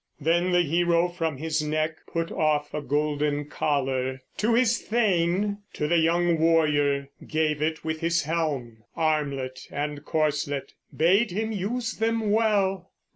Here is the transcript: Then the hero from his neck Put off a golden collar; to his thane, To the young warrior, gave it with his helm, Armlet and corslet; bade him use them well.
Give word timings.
Then 0.19 0.51
the 0.51 0.63
hero 0.63 1.09
from 1.09 1.37
his 1.37 1.61
neck 1.61 1.97
Put 2.11 2.31
off 2.31 2.73
a 2.73 2.81
golden 2.81 3.45
collar; 3.45 4.21
to 4.37 4.55
his 4.55 4.79
thane, 4.81 5.59
To 5.73 5.87
the 5.87 5.99
young 5.99 6.39
warrior, 6.39 7.09
gave 7.27 7.61
it 7.61 7.85
with 7.85 7.99
his 7.99 8.23
helm, 8.23 8.77
Armlet 8.95 9.67
and 9.69 10.03
corslet; 10.03 10.73
bade 10.91 11.29
him 11.29 11.51
use 11.51 11.93
them 11.97 12.31
well. 12.31 12.89